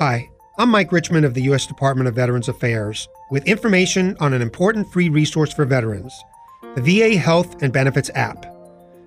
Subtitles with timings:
[0.00, 1.66] Hi, I'm Mike Richmond of the U.S.
[1.66, 6.14] Department of Veterans Affairs with information on an important free resource for veterans
[6.76, 8.46] the VA Health and Benefits app.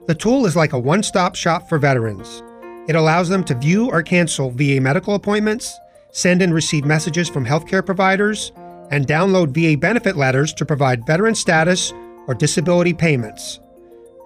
[0.07, 2.43] The tool is like a one stop shop for veterans.
[2.89, 5.79] It allows them to view or cancel VA medical appointments,
[6.11, 8.51] send and receive messages from healthcare providers,
[8.89, 11.93] and download VA benefit letters to provide veteran status
[12.27, 13.61] or disability payments.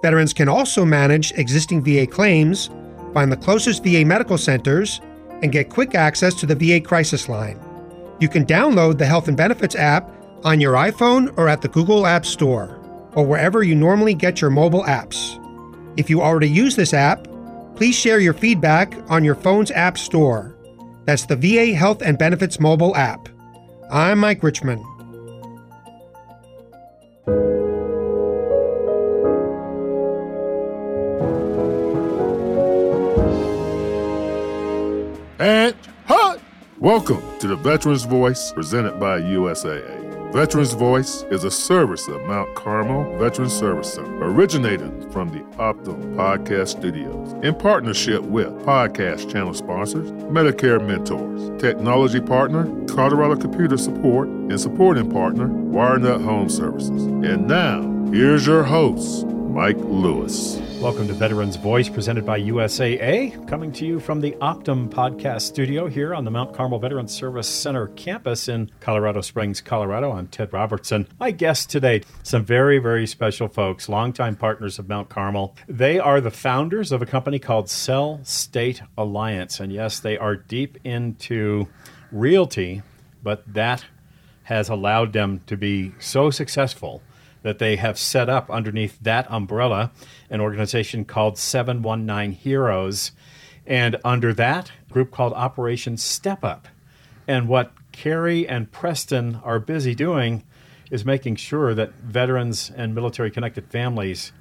[0.02, 2.72] Veterans can also manage existing VA claims,
[3.14, 5.00] find the closest VA medical centers,
[5.46, 7.60] and get quick access to the VA Crisis Line.
[8.20, 10.10] You can download the Health and Benefits app
[10.44, 12.80] on your iPhone or at the Google App Store,
[13.14, 15.40] or wherever you normally get your mobile apps.
[15.98, 17.28] If you already use this app,
[17.76, 20.58] please share your feedback on your phone's App Store.
[21.06, 23.30] That's the VA Health and Benefits mobile app.
[23.92, 24.84] I'm Mike Richmond.
[36.86, 40.32] Welcome to the Veterans Voice presented by USAA.
[40.32, 46.16] Veterans Voice is a service of Mount Carmel Veterans Service Center, originated from the Optum
[46.16, 54.28] Podcast Studios in partnership with podcast channel sponsors, Medicare Mentors, technology partner, Colorado Computer Support,
[54.28, 57.06] and supporting partner, WireNut Home Services.
[57.06, 60.58] And now, here's your host, Mike Lewis.
[60.82, 65.88] Welcome to Veterans Voice, presented by USAA, coming to you from the Optum Podcast Studio
[65.88, 70.12] here on the Mount Carmel Veterans Service Center campus in Colorado Springs, Colorado.
[70.12, 71.08] I'm Ted Robertson.
[71.20, 75.56] My guest today, some very, very special folks, longtime partners of Mount Carmel.
[75.68, 79.60] They are the founders of a company called Sell State Alliance.
[79.60, 81.68] And yes, they are deep into
[82.12, 82.84] realty,
[83.24, 83.86] but that
[84.44, 87.02] has allowed them to be so successful
[87.46, 89.92] that they have set up underneath that umbrella
[90.32, 93.12] an organization called 719 Heroes,
[93.68, 96.68] and under that group called Operation Step Up.
[97.28, 100.44] And what Carrie and Preston are busy doing
[100.90, 104.32] is making sure that veterans and military connected families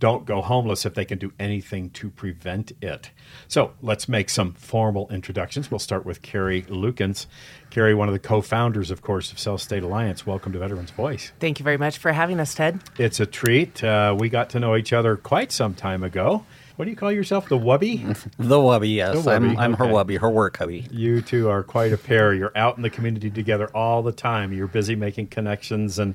[0.00, 3.10] don't go homeless if they can do anything to prevent it.
[3.48, 5.70] So let's make some formal introductions.
[5.70, 7.26] We'll start with Carrie Lukens.
[7.70, 10.26] Carrie, one of the co founders, of course, of Sell State Alliance.
[10.26, 11.32] Welcome to Veterans Voice.
[11.40, 12.80] Thank you very much for having us, Ted.
[12.98, 13.82] It's a treat.
[13.82, 16.44] Uh, we got to know each other quite some time ago.
[16.76, 17.48] What do you call yourself?
[17.48, 18.16] The Wubby?
[18.38, 19.24] The Wubby, yes.
[19.24, 19.86] The I'm, I'm her.
[19.86, 20.86] Wubby, her work hubby.
[20.92, 22.32] You two are quite a pair.
[22.32, 24.52] You're out in the community together all the time.
[24.52, 25.98] You're busy making connections.
[25.98, 26.14] And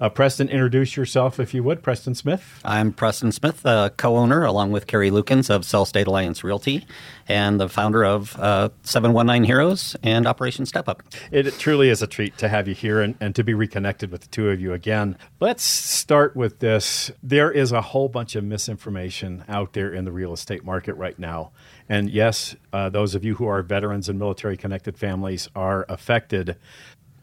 [0.00, 1.82] uh, Preston, introduce yourself if you would.
[1.82, 2.60] Preston Smith.
[2.64, 6.86] I'm Preston Smith, uh, co-owner, along with Carrie Lukens of Sell State Alliance Realty,
[7.28, 11.02] and the founder of uh, 719 Heroes and Operation Step Up.
[11.30, 14.10] It, it truly is a treat to have you here and, and to be reconnected
[14.10, 15.18] with the two of you again.
[15.38, 17.10] Let's start with this.
[17.22, 21.18] There is a whole bunch of misinformation out there in the real estate market right
[21.18, 21.50] now.
[21.90, 26.56] And yes, uh, those of you who are veterans and military connected families are affected.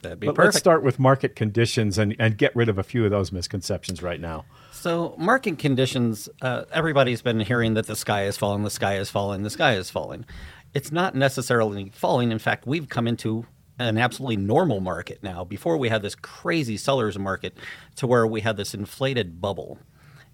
[0.02, 0.54] That'd be But perfect.
[0.54, 4.02] let's start with market conditions and, and get rid of a few of those misconceptions
[4.02, 4.46] right now.
[4.72, 9.10] So, market conditions, uh, everybody's been hearing that the sky is falling, the sky is
[9.10, 10.26] falling, the sky is falling.
[10.74, 12.32] It's not necessarily falling.
[12.32, 13.46] In fact, we've come into
[13.80, 15.44] an absolutely normal market now.
[15.44, 17.58] Before we had this crazy sellers market
[17.96, 19.80] to where we had this inflated bubble.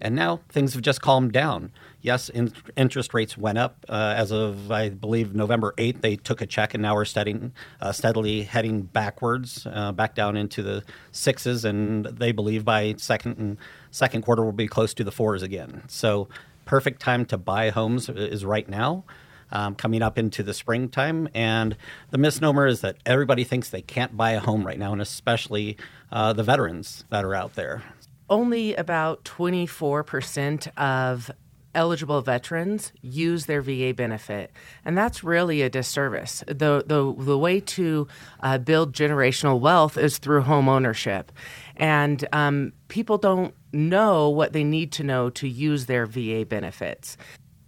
[0.03, 1.71] And now things have just calmed down.
[2.01, 6.01] Yes, in, interest rates went up uh, as of, I believe, November 8th.
[6.01, 7.39] They took a check, and now we're steady,
[7.79, 10.83] uh, steadily heading backwards, uh, back down into the
[11.13, 11.63] sixes.
[11.63, 13.57] And they believe by second
[13.91, 15.83] second quarter we'll be close to the fours again.
[15.87, 16.27] So,
[16.65, 19.05] perfect time to buy homes is right now.
[19.51, 21.77] Um, coming up into the springtime, and
[22.09, 25.77] the misnomer is that everybody thinks they can't buy a home right now, and especially
[26.11, 27.83] uh, the veterans that are out there.
[28.29, 31.31] Only about 24% of
[31.75, 34.51] eligible veterans use their VA benefit,
[34.85, 36.43] and that's really a disservice.
[36.47, 38.07] The the the way to
[38.41, 41.31] uh, build generational wealth is through home ownership,
[41.75, 47.17] and um, people don't know what they need to know to use their VA benefits.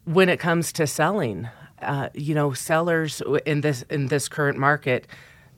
[0.05, 1.49] When it comes to selling,
[1.81, 5.07] uh, you know, sellers in this in this current market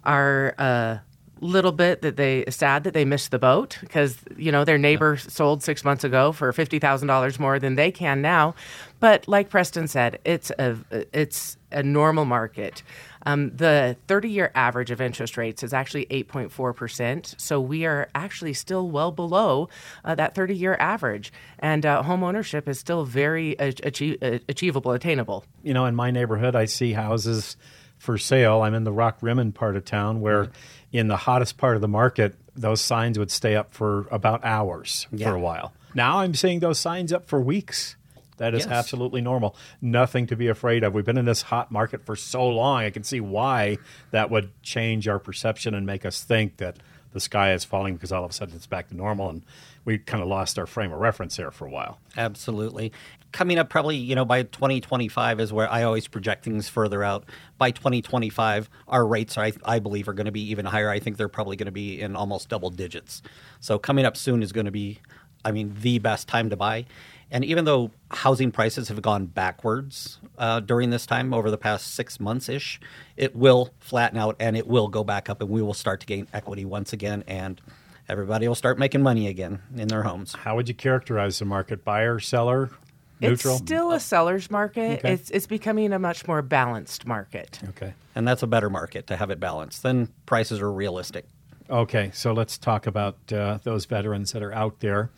[0.04, 0.56] are.
[0.58, 0.98] Uh,
[1.42, 5.18] little bit that they sad that they missed the boat because you know their neighbor
[5.18, 8.56] sold six months ago for fifty thousand dollars more than they can now.
[9.00, 12.84] But like Preston said, it's a it's a normal market.
[13.28, 17.40] Um, the 30 year average of interest rates is actually 8.4%.
[17.40, 19.68] So we are actually still well below
[20.06, 21.34] uh, that 30 year average.
[21.60, 25.44] And uh, home ownership is still very achie- achievable, attainable.
[25.62, 27.58] You know, in my neighborhood, I see houses
[27.98, 28.62] for sale.
[28.62, 30.50] I'm in the Rockrimmon part of town where,
[30.92, 35.08] in the hottest part of the market, those signs would stay up for about hours
[35.12, 35.30] Yeah.
[35.30, 35.74] for a while.
[35.94, 37.96] Now I'm seeing those signs up for weeks.
[38.38, 38.72] That is Yes.
[38.72, 39.56] absolutely normal.
[39.82, 40.94] Nothing to be afraid of.
[40.94, 42.84] We've been in this hot market for so long.
[42.84, 43.78] I can see why
[44.12, 46.78] that would change our perception and make us think that
[47.14, 49.30] the sky is falling because all of a sudden it's back to normal.
[49.30, 49.42] And
[49.86, 51.98] we kind of lost our frame of reference there for a while.
[52.16, 52.92] Absolutely.
[53.32, 57.26] Coming up, probably, you know, by 2025 is where I always project things further out.
[57.58, 60.90] By 2025, our rates, I, I believe, are going to be even higher.
[60.90, 63.22] I think they're probably going to be in almost double digits.
[63.60, 65.00] So coming up soon is going to be,
[65.44, 66.86] I mean, the best time to buy.
[67.30, 71.94] And even though housing prices have gone backwards uh, during this time over the past
[71.94, 72.80] six months ish,
[73.18, 76.06] it will flatten out and it will go back up, and we will start to
[76.06, 77.26] gain equity once again.
[77.28, 77.62] And
[78.08, 80.34] everybody will start making money again in their homes.
[80.34, 81.84] How would you characterize the market?
[81.84, 82.72] Buyer, seller,
[83.20, 83.56] neutral?
[83.56, 85.00] It's still a seller's market.
[85.00, 85.14] Okay.
[85.14, 87.60] It's it's becoming a much more balanced market.
[87.70, 87.94] okay.
[88.16, 89.84] And that's a better market to have it balanced.
[89.84, 91.26] Then prices are realistic.
[91.70, 95.10] Okay, so let's talk about uh, those veterans that are out there.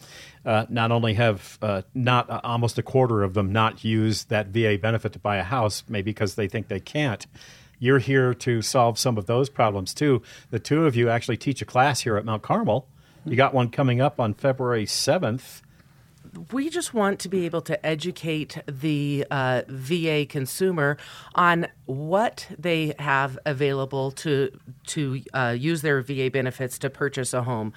[0.44, 4.48] Uh, not only have uh, not uh, almost a quarter of them not used that
[4.48, 7.28] VA benefit to buy a house, maybe because they think they can't.
[7.78, 10.24] You're here to solve some of those problems too.
[10.50, 12.88] The two of you actually teach a class here at Mount Carmel.
[13.26, 15.62] You got one coming up on February 7th.
[16.52, 20.98] We just want to be able to educate the uh, VA consumer
[21.36, 24.52] on what they have available to
[24.88, 27.74] to uh, use their VA benefits to purchase a home.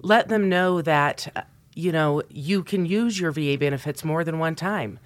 [0.00, 1.42] Let them know that uh,
[1.74, 4.98] you know you can use your VA benefits more than one time.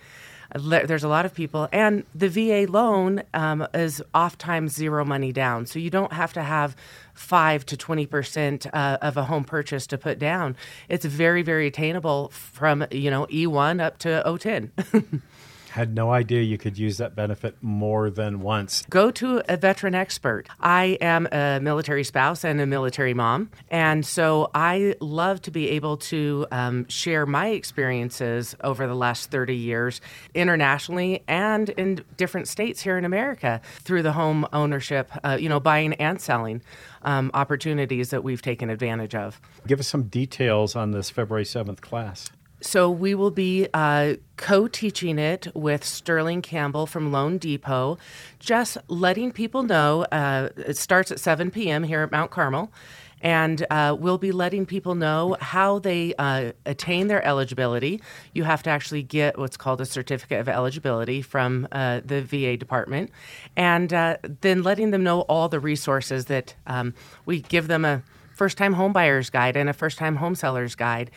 [0.55, 5.67] There's a lot of people, and the VA loan um, is oftentimes zero money down,
[5.67, 6.77] so you don't have to have
[7.15, 10.57] five to twenty percent uh, of a home purchase to put down.
[10.89, 15.23] It's very, very attainable from you know E1 up to O10.
[15.77, 18.83] Had no idea you could use that benefit more than once.
[18.89, 20.49] Go to a veteran expert.
[20.59, 25.69] I am a military spouse and a military mom, and so I love to be
[25.73, 30.01] able to um, share my experiences over the last 30 years
[30.33, 35.61] internationally and in different states here in America through the home ownership, uh, you know,
[35.61, 36.63] buying and selling
[37.03, 39.39] um, opportunities that we've taken advantage of.
[39.67, 42.31] Give us some details on this February 7th class.
[42.61, 47.99] So we will be uh, co-teaching it with Sterling Campbell from loanDepot,
[48.39, 50.07] just letting people know.
[50.11, 51.83] Uh, it starts at 7 p.m.
[51.83, 52.73] here at Mount Carmel,
[53.21, 58.01] and uh, we'll be letting people know how they uh, attain their eligibility.
[58.33, 62.57] You have to actually get what's called a certificate of eligibility from uh, the VA
[62.57, 63.11] department,
[63.55, 66.95] and uh, then letting them know all the resources that um,
[67.27, 68.03] we give them a
[68.37, 71.11] first time home buyer's guide and a first time home seller's guide.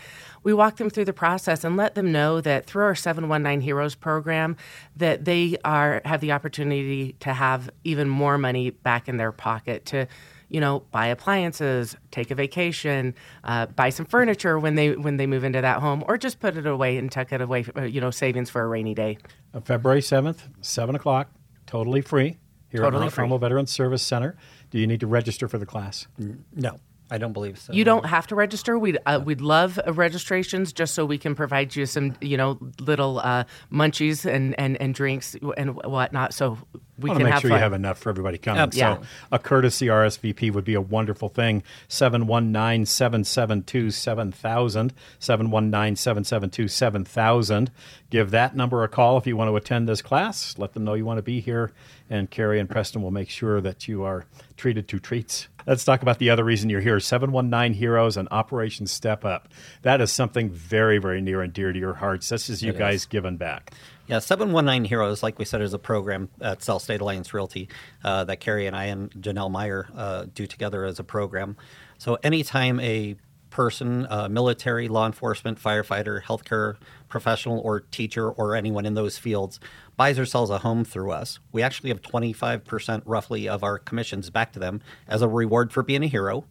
[0.43, 3.95] We walk them through the process and let them know that through our 719 Heroes
[3.95, 4.57] program
[4.95, 9.85] that they are have the opportunity to have even more money back in their pocket
[9.87, 10.07] to
[10.49, 15.27] you know buy appliances, take a vacation, uh, buy some furniture when they when they
[15.27, 18.01] move into that home or just put it away and tuck it away uh, you
[18.01, 19.17] know savings for a rainy day.
[19.53, 21.31] Uh, February 7th, 7 o'clock,
[21.65, 22.37] totally free
[22.69, 23.21] here at Totally Mount free.
[23.23, 24.35] Carmel Veterans Service Center.
[24.69, 26.07] Do you need to register for the class?
[26.53, 26.77] No,
[27.11, 27.73] I don't believe so.
[27.73, 28.77] You don't have to register.
[28.77, 32.59] We'd uh, we'd love uh, registrations just so we can provide you some you know
[32.79, 36.33] little uh, munchies and, and, and drinks and whatnot.
[36.33, 36.57] So
[36.99, 37.57] we I want can to make have sure fun.
[37.57, 38.61] you have enough for everybody coming.
[38.61, 39.05] Absolutely.
[39.05, 41.63] So a courtesy RSVP would be a wonderful thing.
[41.87, 44.93] 719 772 7000.
[45.19, 47.71] 719 772 7000.
[48.09, 50.57] Give that number a call if you want to attend this class.
[50.57, 51.71] Let them know you want to be here,
[52.09, 54.25] and Carrie and Preston will make sure that you are
[54.57, 55.47] treated to treats.
[55.69, 59.49] Let's talk about the other reason you're here 719 Heroes and Operation Step Up.
[59.83, 62.27] That is something very, very near and dear to your hearts.
[62.27, 63.05] This is you It guys is.
[63.05, 63.71] giving back.
[64.07, 67.69] Yeah, 719 Heroes, like we said, is a program at South State Alliance Realty
[68.03, 71.55] uh, that Carrie and I and Janelle Meyer uh, do together as a program.
[71.99, 73.15] So anytime a
[73.49, 76.75] person, uh, military, law enforcement, firefighter, healthcare
[77.07, 79.59] professional, or teacher, or anyone in those fields
[79.99, 84.29] buys or sells a home through us, we actually have 25% roughly of our commissions
[84.29, 84.79] back to them
[85.09, 86.45] as a reward for being a hero.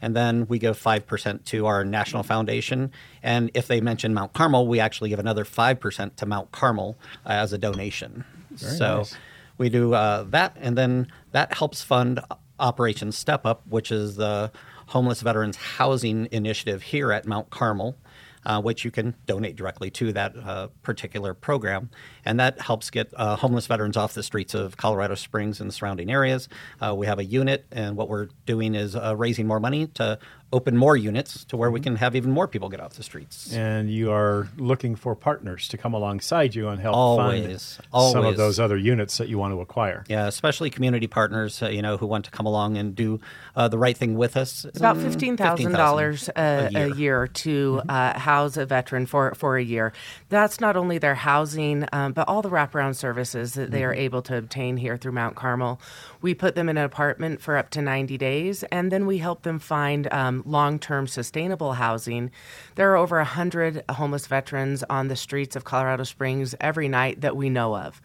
[0.00, 2.92] And then we give 5% to our national foundation.
[3.20, 6.96] And if they mention Mount Carmel, we actually give another 5% to Mount Carmel
[7.26, 8.24] uh, as a donation.
[8.54, 9.16] so nice.
[9.58, 10.56] we do uh, that.
[10.60, 12.20] And then that helps fund
[12.60, 14.52] Operation Step Up, which is the
[14.86, 17.96] homeless veterans housing initiative here at Mount Carmel.
[18.46, 21.88] Uh, which you can donate directly to that uh, particular program.
[22.26, 25.72] And that helps get uh, homeless veterans off the streets of Colorado Springs and the
[25.72, 26.50] surrounding areas.
[26.78, 30.18] Uh, we have a unit, and what we're doing is uh, raising more money to
[30.52, 33.52] open more units to where we can have even more people get off the streets.
[33.52, 38.12] And you are looking for partners to come alongside you and help always, fund always.
[38.12, 40.04] some of those other units that you want to acquire.
[40.08, 43.20] Yeah, especially community partners, uh, you know, who want to come along and do
[43.56, 44.64] uh, the right thing with us.
[44.64, 47.90] It's about fifteen thousand dollars a, a year to mm-hmm.
[47.90, 49.92] uh, house a veteran for for a year.
[50.28, 53.88] That's not only their housing, um, but all the wraparound services that they mm-hmm.
[53.88, 55.80] are able to obtain here through Mount Carmel.
[56.22, 59.42] We put them in an apartment for up to ninety days, and then we help
[59.42, 62.30] them find um, long term sustainable housing.
[62.74, 67.36] There are over 100 homeless veterans on the streets of Colorado Springs every night that
[67.36, 68.00] we know of.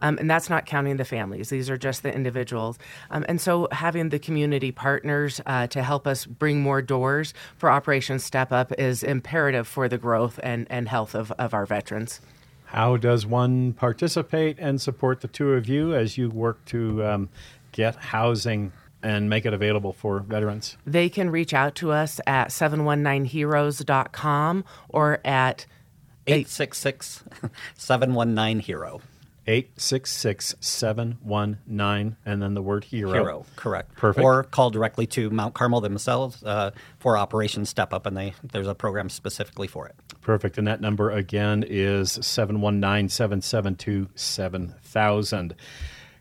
[0.00, 1.50] Um, and that's not counting the families.
[1.50, 2.78] These are just the individuals.
[3.10, 7.70] Um, and so having the community partners uh, to help us bring more doors for
[7.70, 12.20] Operation Step Up is imperative for the growth and, and health of, of our veterans.
[12.64, 17.28] How does one participate and support the two of you as you work to um,
[17.72, 20.76] get housing and make it available for veterans?
[20.86, 25.66] They can reach out to us at 719heroes.com or at
[26.26, 27.22] 866
[27.74, 29.00] 719 HERO.
[29.46, 33.12] 866 719 and then the word hero.
[33.12, 33.96] Hero, correct.
[33.96, 34.24] Perfect.
[34.24, 38.68] Or call directly to Mount Carmel themselves uh, for Operation Step Up, and they there's
[38.68, 39.96] a program specifically for it.
[40.20, 40.58] Perfect.
[40.58, 45.54] And that number again is 719 772 7000.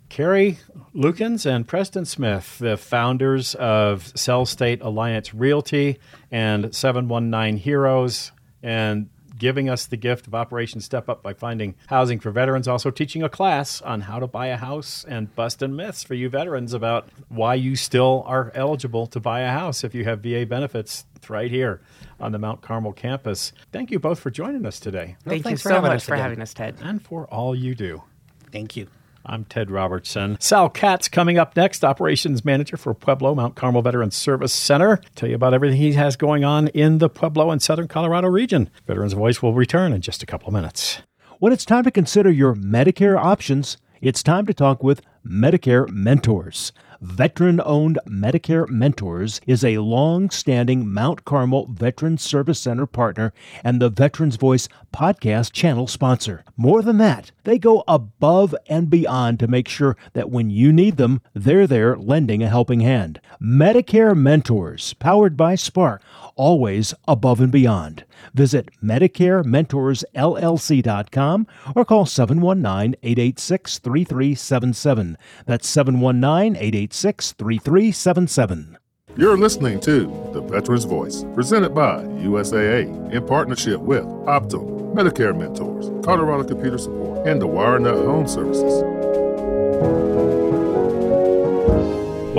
[0.09, 0.59] Carrie
[0.93, 5.99] Lukens and Preston Smith, the founders of Sell State Alliance Realty
[6.31, 12.19] and 719 Heroes, and giving us the gift of Operation Step Up by finding housing
[12.19, 16.03] for veterans, also teaching a class on how to buy a house and busting myths
[16.03, 20.03] for you veterans about why you still are eligible to buy a house if you
[20.03, 21.05] have VA benefits.
[21.15, 21.81] It's right here
[22.19, 23.53] on the Mount Carmel campus.
[23.71, 25.15] Thank you both for joining us today.
[25.23, 26.75] Thank well, you so much for having us, Ted.
[26.81, 28.03] And for all you do.
[28.51, 28.87] Thank you.
[29.29, 30.37] I'm Ted Robertson.
[30.39, 34.99] Sal Katz coming up next, Operations Manager for Pueblo Mount Carmel Veterans Service Center.
[35.13, 38.71] Tell you about everything he has going on in the Pueblo and Southern Colorado region.
[38.87, 41.03] Veterans Voice will return in just a couple of minutes.
[41.37, 46.71] When it's time to consider your Medicare options, it's time to talk with Medicare Mentors.
[47.01, 53.31] Veteran owned Medicare Mentors is a long standing Mount Carmel Veterans Service Center partner
[53.63, 56.43] and the Veterans Voice podcast channel sponsor.
[56.57, 60.97] More than that, they go above and beyond to make sure that when you need
[60.97, 63.21] them, they're there lending a helping hand.
[63.41, 66.01] Medicare Mentors, powered by Spark,
[66.39, 68.05] always above and beyond.
[68.33, 75.17] Visit MedicareMentorsLLC.com or call 719 886 3377.
[75.45, 78.77] That's 719 886 3377.
[79.17, 85.89] You're listening to The Veteran's Voice, presented by USAA in partnership with Optum, Medicare Mentors,
[86.05, 88.81] Colorado Computer Support, and the WireNut Home Services.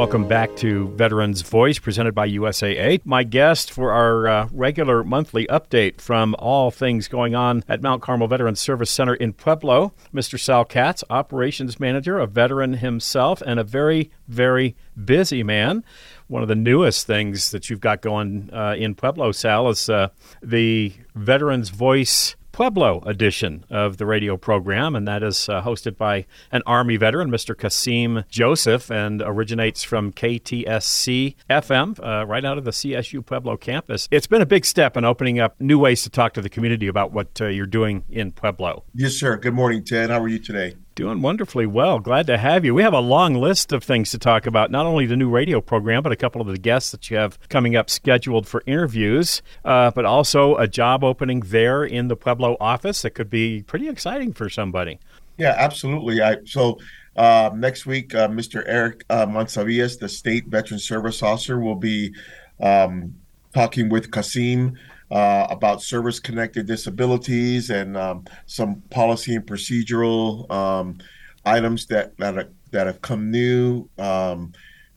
[0.00, 3.02] Welcome back to Veterans Voice, presented by USAA.
[3.04, 8.00] My guest for our uh, regular monthly update from all things going on at Mount
[8.00, 10.40] Carmel Veterans Service Center in Pueblo, Mr.
[10.40, 15.84] Sal Katz, operations manager, a veteran himself, and a very, very busy man.
[16.28, 20.08] One of the newest things that you've got going uh, in Pueblo, Sal, is uh,
[20.42, 26.26] the Veterans Voice Pueblo edition of the radio program, and that is uh, hosted by
[26.52, 27.56] an Army veteran, Mr.
[27.56, 34.08] Kasim Joseph, and originates from KTSC FM, uh, right out of the CSU Pueblo campus.
[34.10, 36.86] It's been a big step in opening up new ways to talk to the community
[36.86, 38.84] about what uh, you're doing in Pueblo.
[38.92, 39.38] Yes, sir.
[39.38, 40.10] Good morning, Ted.
[40.10, 40.74] How are you today?
[40.96, 42.00] Doing wonderfully well.
[42.00, 42.74] Glad to have you.
[42.74, 45.60] We have a long list of things to talk about, not only the new radio
[45.60, 49.40] program, but a couple of the guests that you have coming up scheduled for interviews,
[49.64, 53.88] uh, but also a job opening there in the Pueblo office that could be pretty
[53.88, 54.98] exciting for somebody.
[55.38, 56.20] Yeah, absolutely.
[56.20, 56.78] I, so
[57.16, 58.62] uh, next week, uh, Mr.
[58.66, 62.12] Eric uh, Mansavias, the state veteran service officer, will be
[62.60, 63.14] um,
[63.54, 64.76] talking with Kasim
[65.10, 70.98] uh, about service connected disabilities and um, some policy and procedural um,
[71.44, 74.52] items that that, are, that have come new um,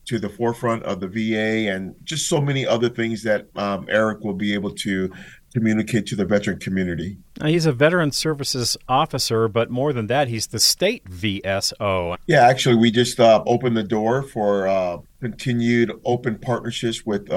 [0.06, 4.20] to the forefront of the VA and just so many other things that um, Eric
[4.22, 5.12] will be able to
[5.54, 7.18] communicate to the veteran community.
[7.40, 12.18] Now, he's a veteran services officer, but more than that, he's the state VSO.
[12.26, 17.32] Yeah, actually, we just uh, opened the door for uh, continued open partnerships with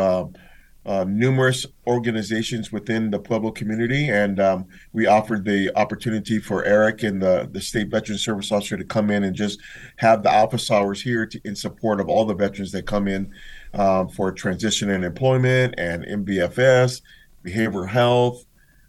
[0.87, 7.03] uh, numerous organizations within the Pueblo community, and um, we offered the opportunity for Eric
[7.03, 9.61] and the, the state veteran service officer to come in and just
[9.97, 13.33] have the office hours here to, in support of all the veterans that come in
[13.75, 17.03] um, for transition and employment and MBFS,
[17.45, 18.47] behavioral health,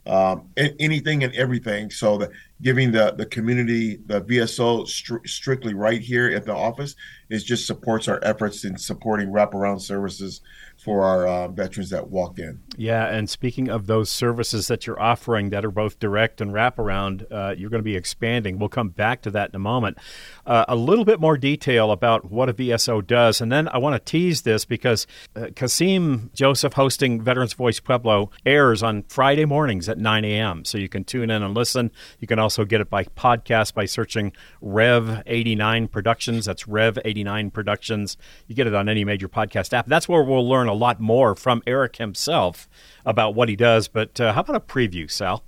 [0.08, 1.90] um, anything and everything.
[1.90, 2.30] So
[2.62, 6.96] giving the the community the VSO stri- strictly right here at the office
[7.30, 10.42] is just supports our efforts in supporting wraparound services
[10.88, 12.62] for our uh, veterans that walk in.
[12.78, 17.30] Yeah, and speaking of those services that you're offering that are both direct and wraparound,
[17.30, 18.58] uh, you're going to be expanding.
[18.58, 19.98] We'll come back to that in a moment.
[20.46, 23.96] Uh, a little bit more detail about what a VSO does, and then I want
[23.96, 29.90] to tease this because uh, Kasim Joseph hosting Veterans Voice Pueblo airs on Friday mornings
[29.90, 30.64] at 9 a.m.
[30.64, 31.92] So you can tune in and listen.
[32.20, 36.46] You can also get it by podcast by searching Rev 89 Productions.
[36.46, 38.16] That's Rev 89 Productions.
[38.48, 39.88] You get it on any major podcast app.
[39.88, 42.70] That's where we'll learn a lot more from Eric himself
[43.06, 43.88] about what he does.
[43.88, 45.44] But uh, how about a preview, Sal?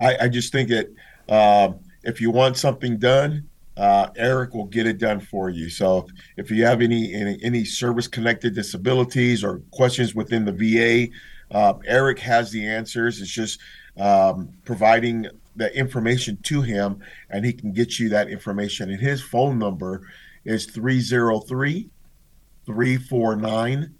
[0.00, 0.88] I, I just think that
[1.28, 5.68] um, if you want something done, uh, Eric will get it done for you.
[5.68, 11.12] So if you have any any, any service connected disabilities or questions within the VA,
[11.50, 13.20] uh, Eric has the answers.
[13.20, 13.60] It's just
[13.96, 18.90] um, providing the information to him, and he can get you that information.
[18.90, 20.06] And his phone number
[20.44, 21.88] is 303
[22.66, 23.94] 349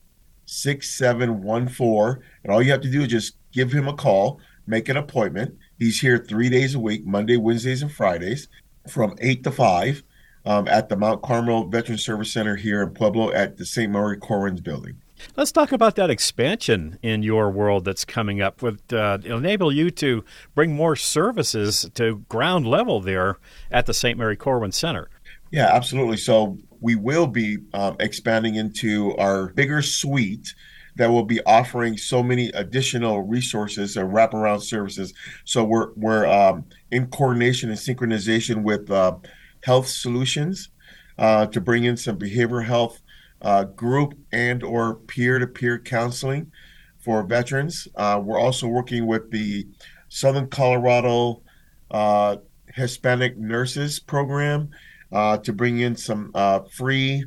[0.47, 2.23] 6714.
[2.43, 5.57] And all you have to do is just give him a call, make an appointment.
[5.79, 8.49] He's here three days a week Monday, Wednesdays, and Fridays
[8.89, 10.03] from 8 to 5
[10.45, 13.91] um, at the Mount Carmel Veteran Service Center here in Pueblo at the St.
[13.91, 15.01] Mary Corwins building.
[15.37, 18.63] Let's talk about that expansion in your world that's coming up.
[18.63, 20.25] With uh, enable you to
[20.55, 23.39] bring more services to ground level there
[23.71, 24.19] at the St.
[24.19, 25.09] Mary Corwin Center.
[25.51, 26.17] Yeah, absolutely.
[26.17, 30.55] So we will be um, expanding into our bigger suite
[30.97, 35.15] that will be offering so many additional resources and wraparound services.
[35.47, 39.17] So we're we're um, in coordination and synchronization with uh,
[39.63, 40.69] Health Solutions
[41.17, 43.01] uh, to bring in some behavioral health
[43.41, 46.53] uh, group and or peer-to-peer counseling
[46.99, 47.89] for veterans.
[47.97, 49.67] Uh, we're also working with the
[50.11, 51.43] Southern Colorado
[51.91, 52.37] uh,
[52.75, 54.69] Hispanic Nurses Program
[55.15, 57.25] uh, to bring in some uh, free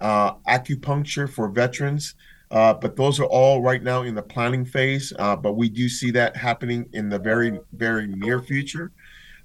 [0.00, 2.14] uh, acupuncture for veterans.
[2.50, 5.12] Uh, but those are all right now in the planning phase.
[5.18, 8.90] Uh, but we do see that happening in the very, very near future.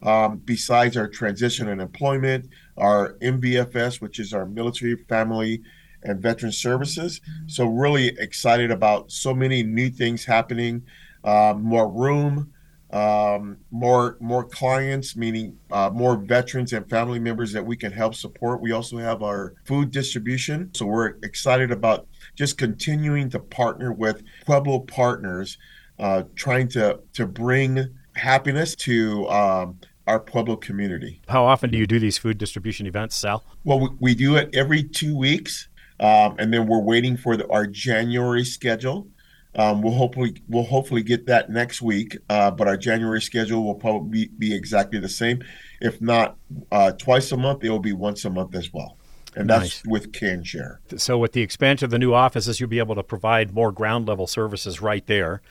[0.01, 5.61] Um, besides our transition and employment, our MBFS, which is our military, family,
[6.03, 7.21] and veteran services.
[7.47, 10.83] So, really excited about so many new things happening,
[11.23, 12.51] uh, more room,
[12.91, 18.15] um, more more clients, meaning uh, more veterans and family members that we can help
[18.15, 18.61] support.
[18.61, 24.23] We also have our food distribution, so we're excited about just continuing to partner with
[24.45, 25.57] Pueblo partners,
[25.99, 29.27] uh, trying to to bring happiness to.
[29.29, 31.19] Um, our Pueblo community.
[31.27, 33.43] How often do you do these food distribution events, Sal?
[33.63, 35.67] Well, we, we do it every two weeks,
[35.99, 39.07] um, and then we're waiting for the, our January schedule.
[39.55, 43.75] Um, we'll hopefully we'll hopefully get that next week, uh, but our January schedule will
[43.75, 45.43] probably be, be exactly the same.
[45.79, 46.37] If not
[46.71, 48.97] uh, twice a month, it will be once a month as well,
[49.35, 49.85] and that's Nice.
[49.85, 50.81] with Can Share.
[50.97, 54.07] So, with the expansion of the new offices, you'll be able to provide more ground
[54.07, 55.41] level services right there.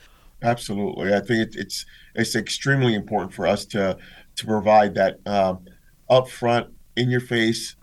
[0.43, 3.97] Absolutely, I think it, it's it's extremely important for us to
[4.37, 5.64] to provide that um,
[6.11, 7.77] upfront, in your face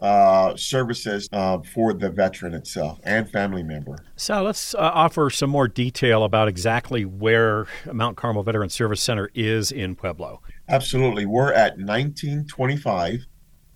[0.00, 3.96] uh, services uh, for the veteran itself and family member.
[4.16, 9.30] So let's uh, offer some more detail about exactly where Mount Carmel Veteran Service Center
[9.34, 10.40] is in Pueblo.
[10.68, 11.26] Absolutely.
[11.26, 13.26] We're at 1925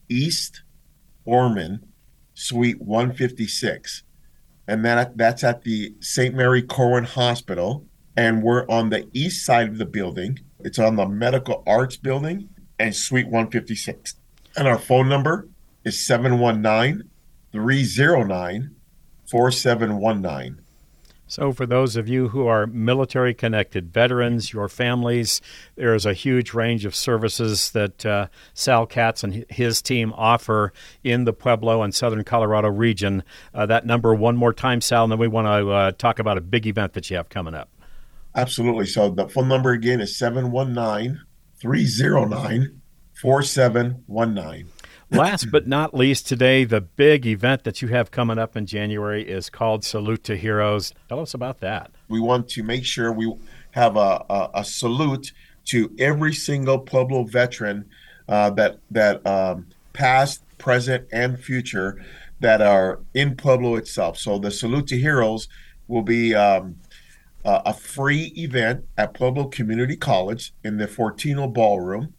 [0.09, 0.63] East
[1.25, 1.87] Orman,
[2.35, 4.05] Suite 156.
[4.69, 6.35] And that, that's at the St.
[6.35, 7.87] Mary Corwin Hospital.
[8.17, 10.39] And we're on the east side of the building.
[10.61, 14.15] It's on the Medical Arts Building and Suite 156.
[14.57, 15.49] And our phone number
[15.85, 17.09] is 719
[17.53, 18.77] 309
[19.31, 20.63] 4719.
[21.33, 25.41] So, for those of you who are military connected veterans, your families,
[25.77, 30.75] there is a huge range of services that uh, Sal Katz and his team offer
[31.03, 33.23] in the Pueblo and Southern Colorado region.
[33.55, 36.37] Uh, that number, one more time, Sal, and then we want to uh, talk about
[36.37, 37.71] a big event that you have coming up.
[38.35, 38.85] Absolutely.
[38.85, 41.19] So the phone number again is 719
[41.59, 42.83] 309
[43.15, 44.69] 4719.
[45.13, 49.29] Last but not least, today, the big event that you have coming up in January
[49.29, 50.95] is called Salute to Heroes.
[51.09, 51.91] Tell us about that.
[52.09, 53.33] We want to make sure we
[53.73, 55.33] have a, a, a salute
[55.67, 57.85] to every single Pueblo veteran
[58.29, 62.03] uh, that that um, past, present, and future
[62.41, 64.19] that are in Pueblo itself.
[64.19, 65.49] So the Salute to Heroes
[65.89, 66.77] will be um,
[67.45, 72.15] a free event at Pueblo Community College in the Fortino Ballroom,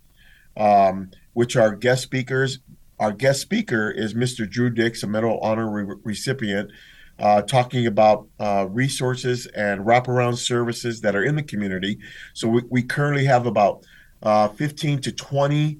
[0.56, 2.60] um, which our guest speakers.
[3.04, 4.50] Our guest speaker is Mr.
[4.50, 6.72] Drew Dix, a Medal of Honor re- recipient,
[7.20, 12.00] uh, talking about uh, resources and wraparound services that are in the community.
[12.34, 13.86] So we, we currently have about
[14.22, 15.80] uh, 15 to 20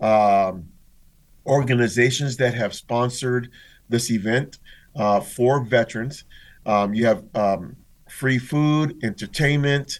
[0.00, 0.68] um,
[1.44, 3.50] organizations that have sponsored
[3.88, 4.60] this event
[4.94, 6.22] uh, for veterans.
[6.66, 7.74] Um, you have um,
[8.08, 9.98] free food, entertainment,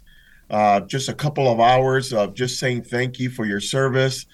[0.51, 4.25] uh, just a couple of hours of just saying thank you for your service.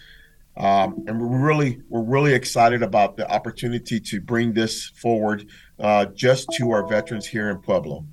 [0.57, 6.07] Um, and we're really we're really excited about the opportunity to bring this forward uh,
[6.07, 8.07] just to our veterans here in Pueblo.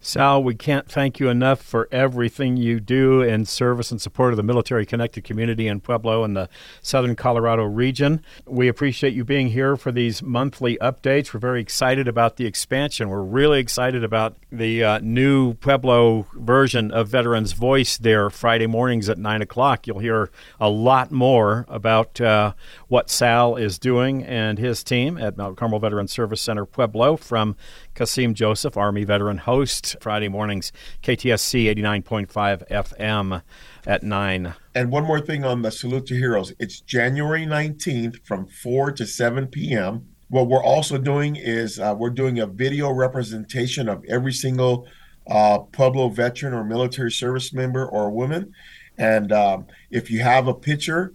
[0.00, 4.36] Sal, we can't thank you enough for everything you do in service and support of
[4.36, 6.48] the military connected community in Pueblo and the
[6.80, 8.22] southern Colorado region.
[8.46, 11.34] We appreciate you being here for these monthly updates.
[11.34, 13.08] We're very excited about the expansion.
[13.08, 19.08] We're really excited about the uh, new Pueblo version of Veterans Voice there Friday mornings
[19.08, 19.88] at 9 o'clock.
[19.88, 20.30] You'll hear
[20.60, 22.52] a lot more about uh,
[22.88, 27.54] what Sal is doing and his team at Mount Carmel Veteran Service Center Pueblo from
[27.94, 30.72] Kasim Joseph, Army veteran host, Friday mornings,
[31.02, 33.42] KTSC 89.5 FM
[33.86, 34.54] at 9.
[34.74, 39.06] And one more thing on the Salute to Heroes it's January 19th from 4 to
[39.06, 40.08] 7 p.m.
[40.30, 44.86] What we're also doing is uh, we're doing a video representation of every single
[45.30, 48.52] uh, Pueblo veteran or military service member or woman.
[48.96, 51.12] And um, if you have a picture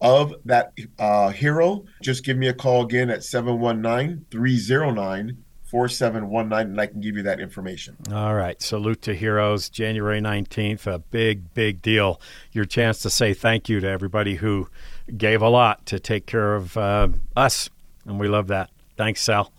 [0.00, 6.80] of that uh, hero, just give me a call again at 719 309 4719 and
[6.80, 7.96] I can give you that information.
[8.12, 8.60] All right.
[8.60, 10.88] Salute to Heroes, January 19th.
[10.88, 12.20] A big, big deal.
[12.50, 14.68] Your chance to say thank you to everybody who
[15.16, 17.70] gave a lot to take care of uh, us.
[18.04, 18.70] And we love that.
[18.96, 19.52] Thanks, Sal.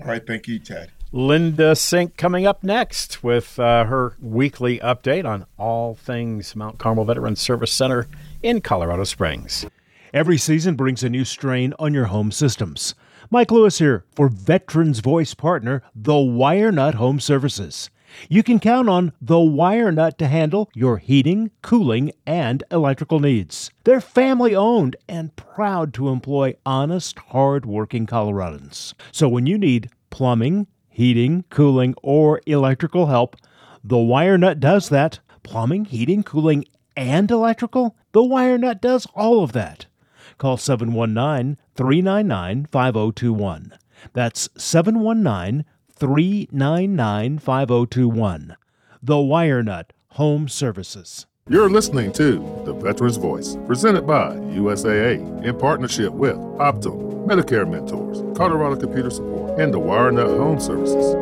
[0.00, 0.24] All right.
[0.24, 0.92] Thank you, Ted.
[1.12, 7.06] Linda Sink coming up next with uh, her weekly update on all things Mount Carmel
[7.06, 8.06] Veterans Service Center
[8.42, 9.66] in Colorado Springs.
[10.14, 12.94] Every season brings a new strain on your home systems.
[13.30, 17.90] Mike Lewis here for Veterans Voice partner, The Wire Nut Home Services.
[18.30, 23.70] You can count on The Wire Nut to handle your heating, cooling, and electrical needs.
[23.84, 28.94] They're family owned and proud to employ honest, hard working Coloradans.
[29.12, 33.36] So when you need plumbing, heating, cooling, or electrical help,
[33.84, 35.18] The Wire Nut does that.
[35.42, 36.64] Plumbing, heating, cooling,
[36.96, 37.94] and electrical?
[38.12, 39.86] The Wire Nut does all of that.
[40.38, 43.74] Call 719 399 5021.
[44.14, 48.56] That's 719 399 5021.
[49.02, 51.26] The Wire Nut Home Services.
[51.50, 58.18] You're listening to The Veteran's Voice, presented by USAA in partnership with Optum, Medicare Mentors,
[58.36, 61.14] Colorado Computer Support, and the WireNut Home Services.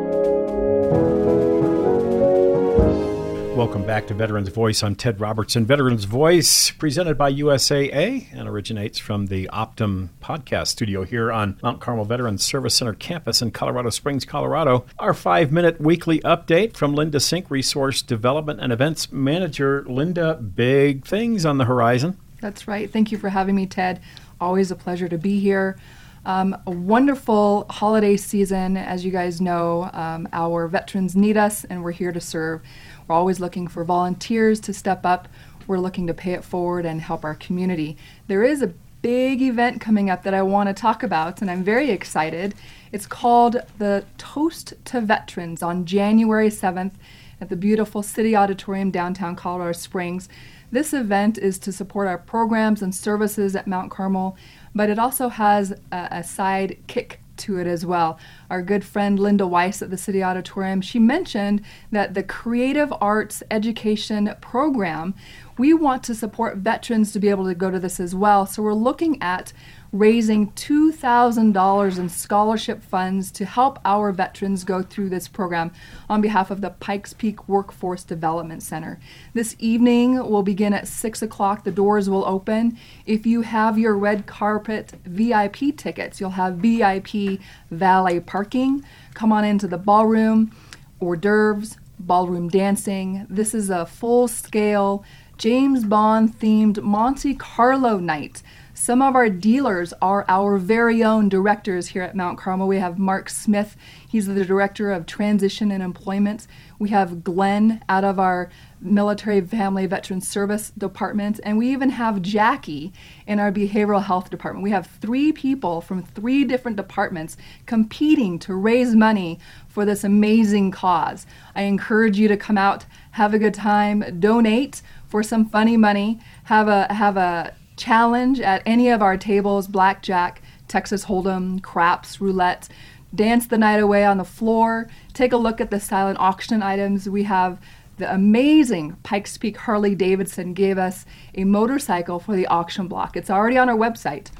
[3.56, 4.82] Welcome back to Veterans Voice.
[4.82, 5.64] I'm Ted Robertson.
[5.64, 11.80] Veterans Voice, presented by USAA and originates from the Optum podcast studio here on Mount
[11.80, 14.84] Carmel Veterans Service Center campus in Colorado Springs, Colorado.
[14.98, 19.86] Our five minute weekly update from Linda Sink, Resource Development and Events Manager.
[19.88, 22.18] Linda, big things on the horizon.
[22.42, 22.92] That's right.
[22.92, 24.02] Thank you for having me, Ted.
[24.38, 25.78] Always a pleasure to be here.
[26.26, 28.76] Um, a wonderful holiday season.
[28.76, 32.62] As you guys know, um, our veterans need us, and we're here to serve.
[33.06, 35.28] We're always looking for volunteers to step up.
[35.66, 37.96] We're looking to pay it forward and help our community.
[38.26, 41.62] There is a big event coming up that I want to talk about, and I'm
[41.62, 42.54] very excited.
[42.92, 46.92] It's called the Toast to Veterans on January 7th
[47.40, 50.28] at the beautiful City Auditorium downtown Colorado Springs.
[50.72, 54.36] This event is to support our programs and services at Mount Carmel,
[54.74, 58.18] but it also has a, a side kick to it as well.
[58.50, 63.42] Our good friend Linda Weiss at the City Auditorium, she mentioned that the Creative Arts
[63.50, 65.14] Education Program,
[65.58, 68.46] we want to support veterans to be able to go to this as well.
[68.46, 69.52] So we're looking at
[69.92, 75.72] raising $2,000 in scholarship funds to help our veterans go through this program
[76.08, 78.98] on behalf of the Pikes Peak Workforce Development Center.
[79.32, 81.64] This evening will begin at 6 o'clock.
[81.64, 82.78] The doors will open.
[83.06, 87.40] If you have your red carpet VIP tickets, you'll have VIP
[87.70, 88.84] valet parking.
[89.14, 90.52] Come on into the ballroom,
[91.00, 93.26] hors d'oeuvres, ballroom dancing.
[93.30, 95.04] This is a full scale
[95.38, 98.42] James Bond themed Monte Carlo night.
[98.72, 102.66] Some of our dealers are our very own directors here at Mount Carmel.
[102.66, 103.76] We have Mark Smith,
[104.08, 106.46] he's the director of transition and employment.
[106.78, 108.48] We have Glenn out of our
[108.86, 112.92] military family veteran service department, and we even have Jackie
[113.26, 114.62] in our behavioral health department.
[114.62, 120.70] We have three people from three different departments competing to raise money for this amazing
[120.70, 121.26] cause.
[121.54, 126.20] I encourage you to come out, have a good time, donate for some funny money,
[126.44, 132.68] have a have a challenge at any of our tables blackjack, Texas Hold'em, craps, roulette.
[133.14, 134.88] Dance the night away on the floor.
[135.14, 137.08] Take a look at the silent auction items.
[137.08, 137.58] We have
[137.96, 143.16] the amazing Pikes Peak Harley Davidson gave us a motorcycle for the auction block.
[143.16, 144.30] It's already on our website,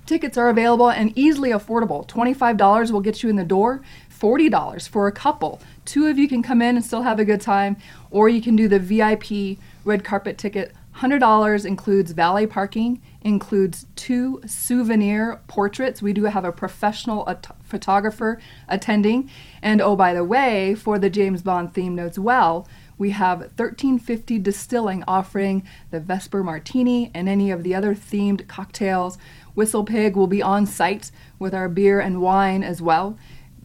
[0.06, 2.08] Tickets are available and easily affordable.
[2.08, 3.82] $25 will get you in the door,
[4.18, 5.60] $40 for a couple.
[5.84, 7.76] Two of you can come in and still have a good time,
[8.12, 10.74] or you can do the VIP red carpet ticket.
[11.00, 16.02] $100 includes valet parking, includes two souvenir portraits.
[16.02, 19.30] We do have a professional at- photographer attending.
[19.62, 24.40] And oh, by the way, for the James Bond theme notes, well, we have 1350
[24.40, 29.18] Distilling offering the Vesper Martini and any of the other themed cocktails.
[29.54, 33.18] Whistle Pig will be on site with our beer and wine as well.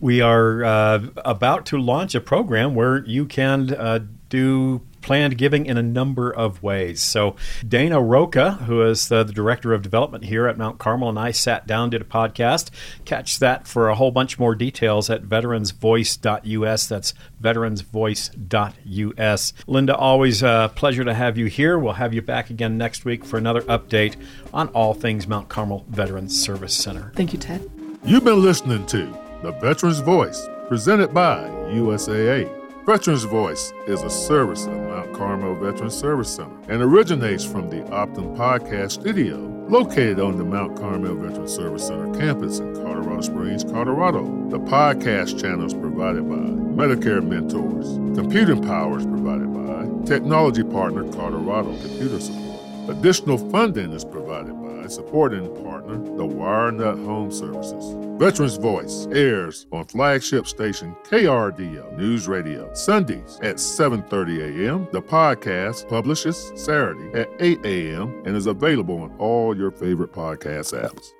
[0.00, 5.66] We are uh, about to launch a program where you can uh, do planned giving
[5.66, 7.02] in a number of ways.
[7.02, 11.18] So, Dana Roca, who is the, the, director of development here at Mount Carmel, and
[11.18, 12.70] I sat down, did a podcast.
[13.04, 16.86] Catch that for a whole bunch more details at veteransvoice.us.
[16.86, 19.52] That's veteransvoice.us.
[19.66, 21.78] Linda, always a pleasure to have you here.
[21.78, 24.16] We'll have you back again next week for another update
[24.52, 27.12] on all things Mount Carmel Veterans Service Center.
[27.14, 27.68] Thank you, Ted.
[28.04, 29.06] You've been listening to
[29.42, 32.54] The Veterans Voice, presented by USAA.
[32.86, 34.87] Veterans Voice is a service of Mount
[35.18, 39.36] Carmel Veterans Service Center and originates from the Optum Podcast Studio,
[39.68, 44.22] located on the Mount Carmel Veterans Service Center campus in Colorado Springs, Colorado.
[44.48, 47.96] The podcast channel is provided by Medicare Mentors.
[48.16, 52.60] Computing power is provided by Technology Partner Colorado Computer Support.
[52.88, 55.52] Additional funding is provided by supporting
[55.88, 57.94] partner, the WireNut Home Services.
[58.18, 64.88] Veterans Voice airs on flagship station KRDO News Radio Sundays at 7:30 a.m.
[64.92, 68.22] The podcast publishes Saturday at 8 a.m.
[68.26, 71.14] and is available on all your favorite podcast apps.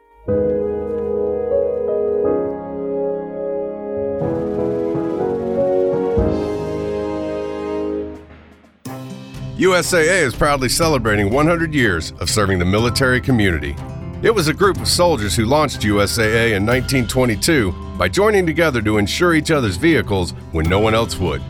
[9.59, 13.75] USAA is proudly celebrating 100 years of serving the military community.
[14.21, 18.99] It was a group of soldiers who launched USAA in 1922 by joining together to
[18.99, 21.41] insure each other's vehicles when no one else would.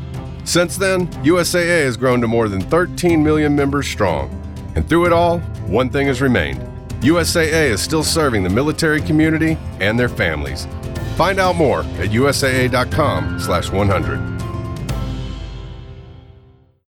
[0.45, 4.29] Since then, USAA has grown to more than 13 million members strong.
[4.77, 6.61] And through it all, one thing has remained.
[7.01, 10.69] USAA is still serving the military community and their families.
[11.17, 14.38] Find out more at usaa.com/100.